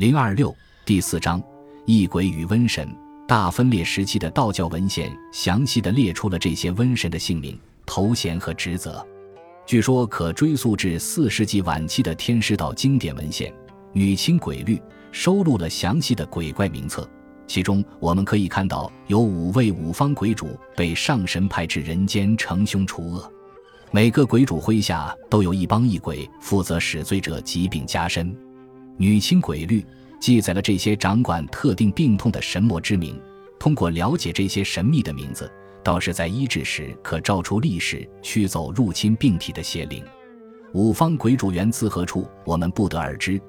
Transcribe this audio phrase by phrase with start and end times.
[0.00, 0.56] 零二六
[0.86, 1.42] 第四章
[1.84, 2.88] 异鬼与瘟神。
[3.28, 9.06] 大分裂时期的道教文献详细的列出了这些瘟神的姓名、头衔和职责。
[9.66, 13.52] 据说可追溯至四世纪晚期的天师道经典文献
[13.92, 14.76] 《女清鬼律》，
[15.12, 17.06] 收录了详细的鬼怪名册。
[17.46, 23.30] 其中我们可以看到，有五位五方鬼主被上神派至人间惩凶除恶，
[23.90, 28.32] 每个鬼主麾下都有一帮异鬼负责使罪者疾病加深。
[29.00, 29.80] 《女清鬼律》
[30.20, 33.18] 记载了这些掌管特定病痛的神魔之名。
[33.58, 35.50] 通过了解这些神秘的名字。
[35.82, 40.04] 道士在医治时可照出历史驱走入侵病体的邪灵。
[40.74, 43.40] 五方鬼主源自何处，我们不得而知，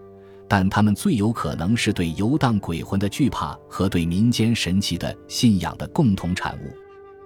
[0.47, 6.71] 但他们最有可能是对游荡鬼魂的惧怕和对民间神奇的信仰的共同产物。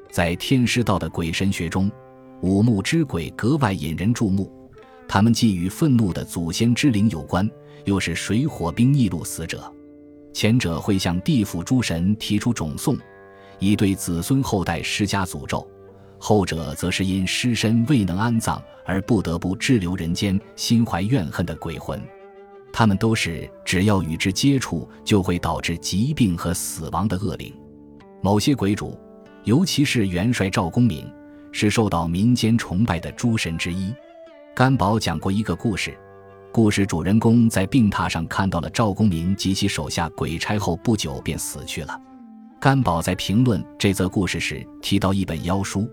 [0.09, 1.91] 在天师道的鬼神学中，
[2.41, 4.51] 五目之鬼格外引人注目，
[5.07, 7.47] 他们既与愤怒的祖先之灵有关，
[7.83, 9.71] 又是水火冰逆路死者。
[10.33, 12.97] 前者会向地府诸神提出种讼。
[13.57, 15.65] 以对子孙后代施加诅咒，
[16.17, 22.01] 后者则是因尸身未能安葬而不得不滞留人间、心怀怨恨的鬼魂。
[22.73, 27.53] 他们都是只要与之接触就会导致疾病和死亡的恶灵。
[28.21, 28.99] 某些鬼主，
[29.45, 31.09] 尤其是元帅赵公明，
[31.53, 33.93] 是受到民间崇拜的诸神之一。
[34.53, 35.97] 甘宝讲过一个故事，
[36.55, 42.01] 故事主人公在病榻上看到了赵公明及其手下鬼差后不久便死去了。
[42.61, 45.85] 甘宝在评论这则故事时提到一本妖书，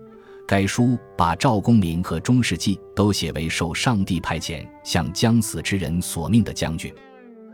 [0.47, 6.89] 该书把赵公明和钟世纪都写为受上帝派遣向将死之人索命的将军。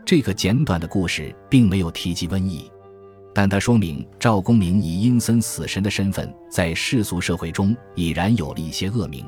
[0.06, 2.70] 这个简短的故事并没有提及瘟疫，
[3.34, 9.26] 但它说明赵公明以阴森死神的身份在世俗社会中已然有了一些恶名。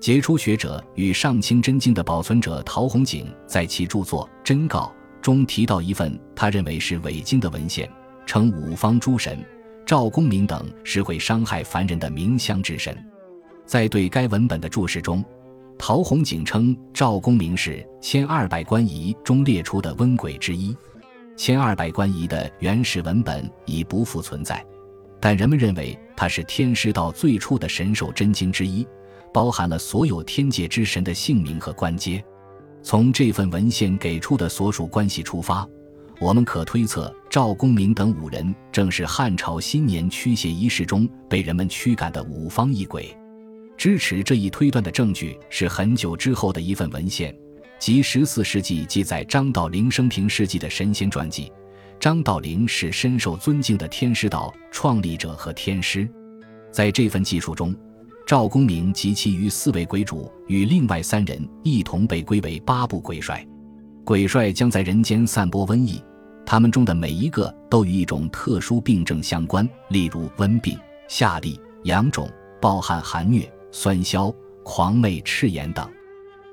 [0.00, 4.92] 杰出学者与上清真经的保存者陶弘景在其著作《真告》
[5.22, 7.90] 中提到一份他认为是伪经的文献。
[8.26, 9.38] 称五方诸神
[9.84, 12.96] 赵公明等是会伤害凡人的冥乡之神，
[13.66, 15.22] 在对该文本的注释中，
[15.78, 20.74] 陶弘景称赵公明是千二百官仪中列出的瘟鬼之一。
[21.36, 24.64] 千二百官仪的原始文本已不复存在，
[25.20, 28.86] 但人们认为它是天师道最初的神兽真经之一，
[29.34, 32.24] 包含了所有天界之神的姓名和官阶。
[32.84, 35.68] 从这份文献给出的所属关系出发。
[36.20, 43.12] 我们可推测，赵公明等五人正是汉朝新年驱邪仪式中被人们驱赶的五方异鬼。
[43.76, 47.36] 支持这一推断的证据是很久之后的一份文献，
[47.80, 51.50] 即十四世纪记载张道陵生平事迹的神仙传记。
[51.98, 56.08] 张道陵是深受尊敬的天师道创立者和天师。
[56.70, 57.74] 在这份记述中，
[58.26, 63.46] 赵公明及其余四位鬼主与另外三人一同被归为八部鬼帅。
[64.02, 66.02] 鬼帅将在人间散播瘟疫，
[66.46, 72.26] 他们中的每一个都与一种特殊病症相关，例如瘟病、下痢、阳肿、
[72.62, 75.86] 暴汗、寒疟、酸消、狂魅、赤炎等。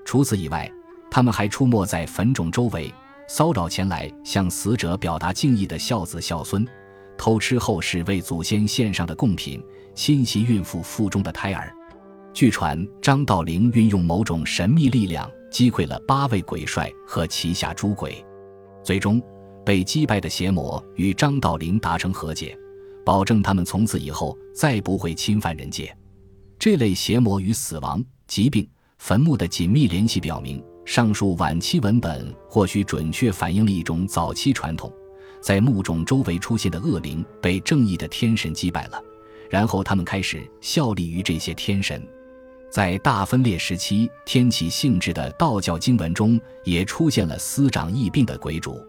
[0.03, 0.69] 除此以外，
[1.09, 2.93] 他们还出没在坟冢周围，
[3.29, 6.67] 骚扰前来向死者表达敬意的孝子孝孙，
[7.21, 11.71] 偷吃后世为祖先献上的贡品，侵袭孕妇腹中的胎儿。
[12.33, 15.29] 据传，张道陵运用某种神秘力量。
[15.51, 18.25] 击溃了八位鬼帅和旗下诸鬼，
[18.83, 19.21] 最终
[19.65, 22.57] 被击败的邪魔与张道陵达成和解，
[23.05, 25.95] 保证他们从此以后再不会侵犯人界。
[26.57, 28.67] 这类邪魔与死亡、疾病、
[28.97, 34.91] 坟墓的紧密联系，表明上述晚期文本或许准确反映了一种早期传统：
[35.41, 39.03] 在墓冢周围出现的恶灵被正义的天神击败了，
[39.49, 42.01] 然后他们开始效力于这些天神。
[42.69, 48.79] 在大分裂时期，天启性质的道教经文中也出现了司掌疫病的鬼主。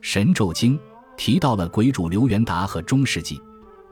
[0.00, 0.78] 神咒经
[1.16, 3.40] 提到了鬼主刘元达和钟世纪，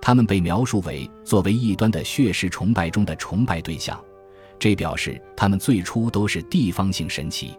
[0.00, 3.98] 他们被描述为作为异端的血石崇拜中的崇拜对象，
[4.59, 7.54] 这表示他们最初都是地方性神奇。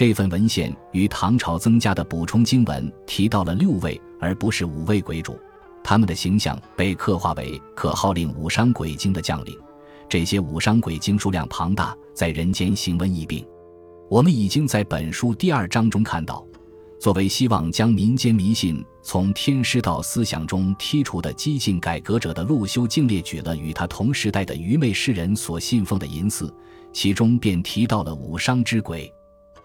[0.00, 5.38] 这份文献与唐朝增加的补充经文提到了六位而不是五位鬼主，
[5.84, 9.54] 他们的形象被刻画为可号令五伤鬼精的将领。
[10.08, 13.46] 这些五伤鬼精数量庞大，在人间行瘟疫病。
[14.08, 16.42] 我们已经在本书第二章中看到，
[16.98, 26.50] 作为希望将民间迷信从天师道思想中剔除的激进改革者的陆修敬列举了与他同时代的愚昧诗人所信奉的淫祀，
[26.90, 29.12] 其中便提到了五伤之鬼。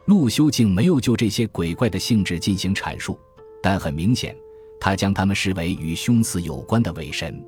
[0.05, 3.19] 陆修敬没有就这些鬼怪的性质进行阐述，
[3.59, 4.37] 但很明显，
[4.79, 7.43] 他将他们视为与凶死有关的伪神。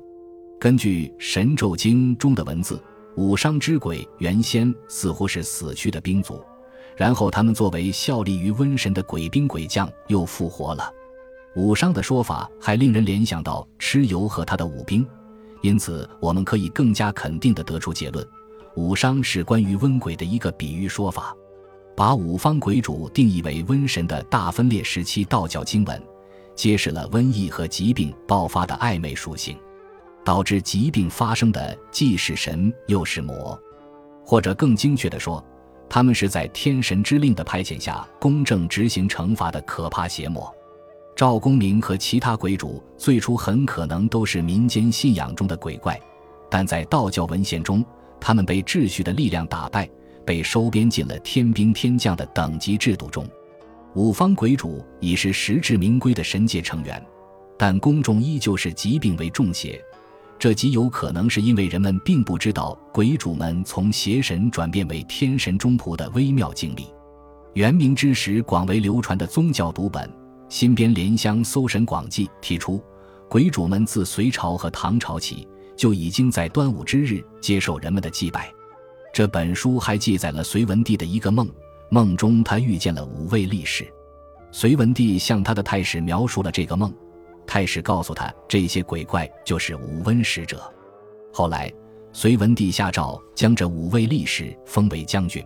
[0.58, 2.82] 根据《神咒经》中的文字，
[3.16, 6.42] 五伤之鬼原先似乎是死去的兵卒，
[6.96, 10.92] 然后他们作为效力于瘟神的鬼兵鬼将又复活了。
[11.54, 15.06] 武商的说法还令人联想到蚩尤和他的武兵，
[15.62, 18.26] 因此我们可以更加肯定地得出结论：
[18.74, 21.32] 武商是关于瘟鬼的一个比喻说法，
[21.98, 26.00] 把五方鬼主定义为瘟神的大分裂时期道教经文，
[26.54, 29.58] 揭示了瘟疫和疾病爆发的暧昧属性，
[30.24, 33.60] 导致疾病发生的既是神又是魔，
[34.24, 35.44] 或者更精确地说，
[35.88, 40.48] 他们是在天神之令的派遣下公正执行惩罚的可怕邪魔。
[41.16, 46.00] 赵公明和其他鬼主最初很可能都是民间信仰中的鬼怪，
[46.48, 47.84] 但在道教文献中，
[48.20, 49.90] 他们被秩序的力量打败，
[50.28, 53.26] 被收编进了天兵天将的等级制度中。
[53.94, 57.02] 五方鬼主已是实至名归的神界成员，
[57.58, 59.82] 但公众依旧是疾病为重邪，
[60.38, 66.88] 这极有可能是因为人们并不知道鬼主们从邪神转变为天神中仆的微妙经历。
[67.54, 70.06] 元明之时广为流传的宗教读本。
[70.50, 72.82] 新编《莲香搜神广记》提出，
[73.30, 78.52] 鬼主们自隋朝和唐朝起就已经在端午之日接受人们的祭拜。
[79.12, 81.48] 这本书还记载了隋文帝的一个梦，
[81.90, 83.86] 梦中他遇见了五位力士。
[84.50, 86.92] 隋文帝向他的太史描述了这个梦，
[87.46, 90.62] 太史告诉他，这些鬼怪就是五瘟使者。
[91.32, 91.72] 后来，
[92.12, 95.44] 隋文帝下诏将这五位力士封为将军。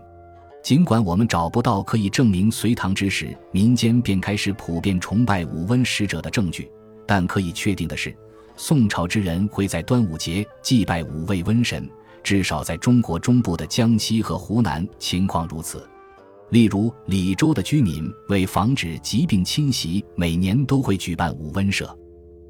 [0.63, 6.71] 尽管我们找不到可以证明隋唐之时民间便开始普遍崇拜五瘟使者的证据，
[7.05, 8.15] 但可以确定的是，
[8.57, 11.91] 宋朝之人会在端午节祭拜五位瘟神，
[12.23, 15.89] 至少在中国中部的江西和湖南情况如此。
[16.51, 21.97] 例如，李州的居民为防止疾病侵袭，每年都会举办五瘟社。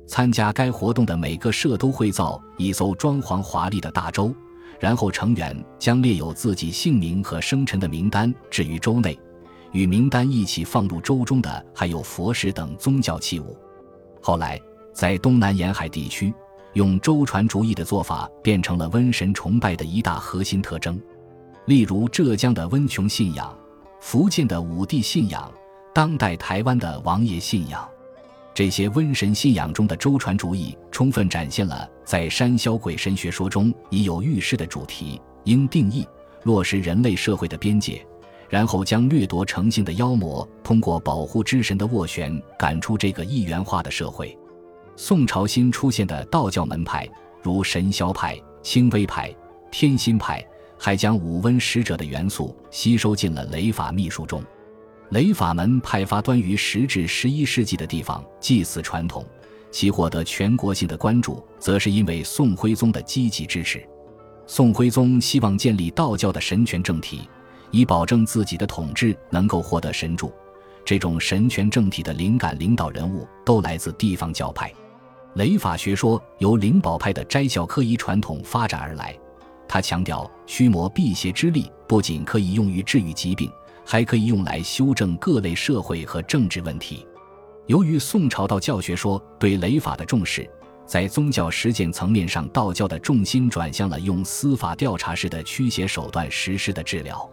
[0.06, 4.34] 参加该活动的每个社都会造一艘装潢华丽的大舟。
[4.80, 9.16] 然后成员将列有自己姓名和生辰的名单置于舟内，
[9.70, 13.56] 与名单一起放入舟中的还有佛石等宗教器物。
[14.20, 14.60] 后来，
[14.92, 16.34] 在东南沿海地区，
[16.74, 21.00] 用舟船主义的做法变成了瘟神崇拜的一大核心特征。
[21.66, 23.56] 例如，浙江的温琼信仰、
[24.00, 25.52] 福建的五帝信仰、
[25.94, 27.88] 当代台湾的王爷信仰。
[28.54, 36.06] 这些瘟神信仰中的舟船主义，充分展现了在山魈鬼神学说中已有预示的主题：应定义
[36.42, 38.04] 落实人类社会的边界，
[38.50, 44.36] 然后将掠夺成性的妖魔通过保护之神的斡旋赶出这个一元化的社会。
[45.04, 47.08] 宋朝新出现的道教门派，
[47.42, 49.34] 如神霄派、清微派、
[49.68, 50.40] 天心派，
[50.78, 54.40] 还将五瘟使者的元素吸收进了雷法秘术中。
[55.10, 59.26] 雷法门派发端于十至十一世纪的地方祭祀传统，
[59.72, 63.84] 其获得全国性的关注，则是因为宋徽宗的积极支持。
[64.46, 67.28] 宋徽宗希望建立道教的神权政体，
[67.72, 70.32] 以保证自己的统治能够获得神助。
[70.84, 74.72] 这种神权政体的灵感领导人物都来自地方教派。
[75.34, 79.18] 雷法学说由灵宝派的斋教科仪传统发展而来，
[79.66, 83.50] 他强调驱魔辟邪之力不仅可以用于治愈疾病。
[83.84, 87.04] 还可以用来修正各类社会和政治问题。
[87.66, 90.48] 由于宋朝道教学说对雷法的重视，
[90.86, 97.28] 在宗教实践层面上，道教的重心转向了用司法调查式的驱邪手段实施的治疗。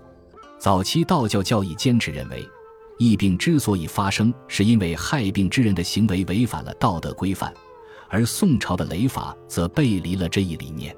[0.57, 2.43] 早期道教教义坚持认为，
[2.97, 7.53] 疫病之所以发生，是因为害病之人的行为违反了道德规范，
[8.09, 10.95] 而宋朝的雷法则背离了这一理念。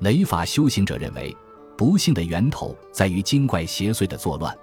[0.00, 1.34] 雷法修行者认为，
[1.76, 4.54] 不幸的源头在于精怪邪祟的作乱。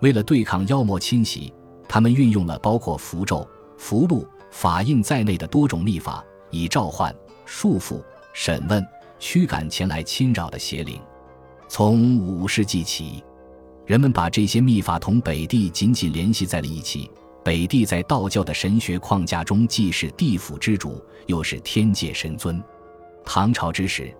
[0.00, 1.52] 为了对抗妖魔侵袭，
[1.88, 3.46] 他们运用了包括符咒、
[3.76, 8.84] 符箓、法印在内的多种秘法，以召唤、束缚、审问、
[9.18, 11.00] 驱赶前来侵扰的邪灵。
[11.68, 13.22] 从五世纪起，
[13.86, 17.10] 人们把这些秘法同北帝紧紧联系在了一起。
[17.44, 22.62] 北帝在道教的神学框架中，既是地府之主，又是天界神尊。
[23.24, 24.14] 唐朝之时，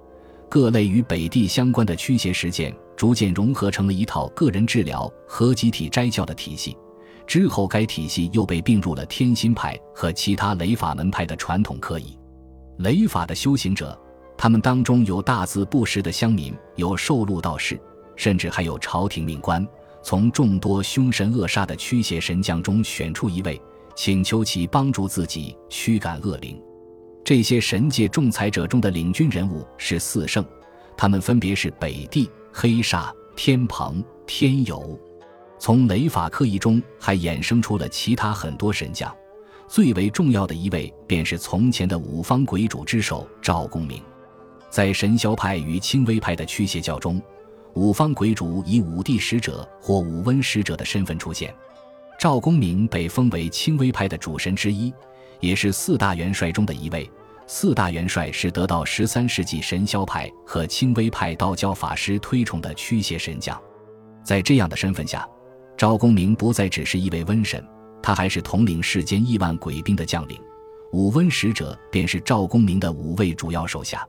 [0.49, 2.75] 各类与北帝相关的驱邪实践。
[2.97, 6.77] 逐渐融合成了一套个人治疗和集体斋教的体系，
[7.27, 12.15] 之后该体系又被并入了天心派和其他雷法门派的传统科仪。
[12.81, 13.99] 雷法的修行者，
[14.37, 17.81] 他们当中有大字不识的乡民，有受禄道士，
[18.17, 19.67] 甚至还有朝廷命官，
[20.03, 23.61] 从众多凶神恶煞的驱邪神将中选出一位，
[23.95, 26.61] 请求其帮助自己驱赶恶灵。
[27.25, 30.45] 这些神界仲裁者中的领军人物是四圣，
[30.97, 32.29] 他们分别是北帝。
[32.53, 34.99] 黑煞、天蓬、天游，
[35.57, 39.15] 从雷法刻意中还衍生出了其他很多神将，
[39.69, 44.03] 最为重要的一位便是从前的五方鬼主之首赵公明。
[44.69, 47.23] 在神霄派与清微派的驱邪教中，
[47.75, 51.55] 五方鬼主以五帝使者或五温使者的身份出现。
[52.19, 54.93] 赵公明被封为清微派的主神之一，
[55.41, 57.11] 也是四大元帅中的一位。
[57.47, 63.61] 四大元帅是得到十三世纪神霄派和清微派道教法师推崇的驱邪神将。
[64.23, 65.29] 在这样的身份下，
[65.77, 67.67] 赵公明不再只是一位瘟神，
[68.03, 70.39] 他还是统领世间亿万鬼兵的将领。
[70.93, 74.07] 五瘟使者便是赵公明的五位主要手下。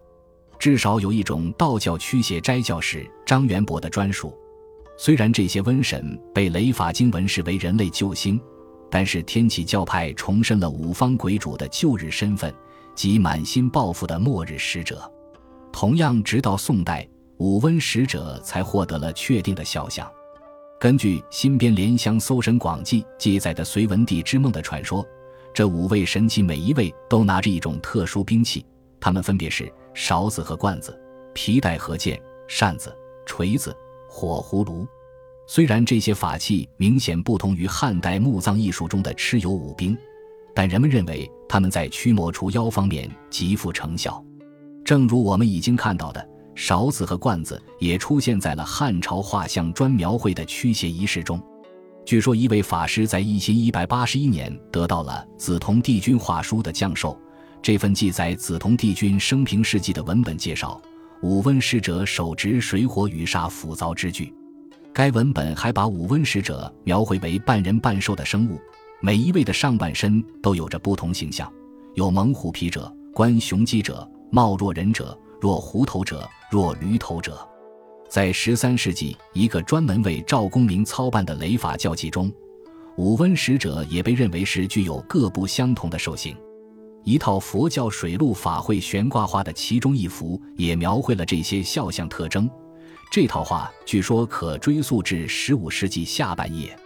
[0.59, 4.37] 至少有一种道教驱邪斋教士张元伯的专属。
[4.97, 8.37] 虽然这些瘟神被雷法经文视为人类救星，
[8.89, 12.53] 但是天启教派重申了五方鬼主的旧日身份
[12.93, 15.09] 及满心报复的末日使者。
[15.71, 17.07] 同样，直到宋代，
[17.37, 20.11] 五瘟使者才获得了确定的肖像。
[20.77, 25.07] 根据《新编莲香搜神广记》记载的隋文帝之梦的传说，
[25.53, 28.65] 这五位神奇每一位都拿着一种特殊兵器，
[28.99, 29.71] 他们分别是。
[29.93, 31.01] 勺子和罐子，
[31.33, 32.93] 皮带和剑、扇子、
[33.31, 33.73] 锤子、
[34.09, 34.85] 火葫芦。
[35.47, 39.97] 虽然这些法器明显不同于汉代墓葬艺术中的蚩尤武兵，
[40.53, 44.21] 但人们认为他们在驱魔除妖方面极富成效。
[44.83, 51.41] 正如我们已经看到的，勺子和罐子也出现在了汉朝画像砖描绘的驱邪仪式中。
[52.03, 57.17] 据说，一位法师在一千一百八十一年得到了紫铜帝君画书的降寿。
[57.61, 60.81] 这份记载紫铜帝君生平事迹的文本介绍，
[61.21, 64.33] 五温使者手执水火雨煞斧凿之具。
[64.91, 68.59] 该文本还把五温使者描绘为半人半兽的生物，
[69.01, 71.51] 每一位的上半身都有着不同形象，
[71.93, 77.37] 有猛虎皮者、观雄鸡者、貌若人者、若狐头者、若驴头者。
[78.09, 82.29] 在十三世纪一个专门为赵公明操办的雷法教记中，
[82.97, 86.35] 五温使者也被认为是具有各不相同的兽形。
[87.03, 92.49] 一套佛教水陆法会悬挂画的其中一幅，也描绘了这些肖像特征。
[93.11, 96.77] 这套画据说可追溯至十五世纪下半叶。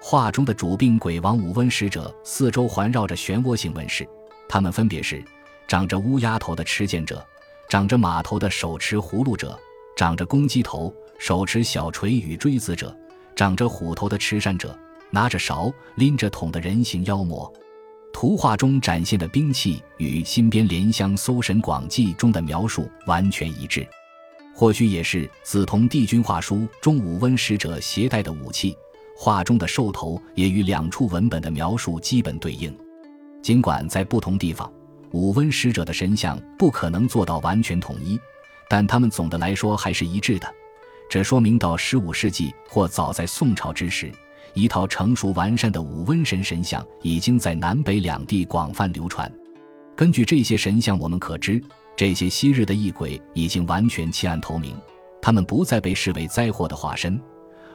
[0.00, 4.06] 画中的主病鬼王五温使者四周环绕着漩涡形纹饰，
[4.48, 5.24] 他们分别是：
[5.68, 7.24] 长着乌鸦头的持剑者，
[7.68, 9.56] 长着马头的手持葫芦者，
[9.96, 12.94] 长着公鸡头手持小锤与锥子者，
[13.36, 14.76] 长着虎头的持扇者，
[15.10, 17.50] 拿着勺拎着桶的人形妖魔。
[18.12, 23.86] 图画中展现的兵器与《新编莲香搜神广记》中的描述完全一致，
[24.54, 28.76] 或许也是紫铜帝君画书中武温使者携带的武器。
[29.16, 32.76] 画中的兽头也与两处文本的描述基本对应。
[33.42, 34.72] 尽管在不同地方，
[35.12, 38.18] 武温使者的神像不可能做到完全统一，
[38.68, 40.54] 但他们总的来说还是一致的。
[41.08, 44.10] 这说明到十五世纪或早在宋朝之时。
[44.54, 49.30] 一套成熟完善的五瘟神神像已经在南北两地广泛流传。
[49.96, 51.62] 根据这些神像，我们可知
[51.96, 54.76] 这些昔日的异鬼已经完全弃暗投明，
[55.20, 57.20] 他们不再被视为灾祸的化身，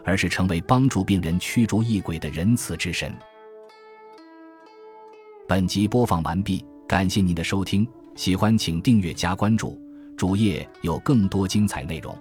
[0.03, 3.13] 而是成为帮助病人驱逐异鬼的仁慈之神。
[5.47, 9.79] 本集播放完毕，感谢您的收听，喜欢请订阅加关注，
[10.17, 12.17] 主页有更多精彩内容。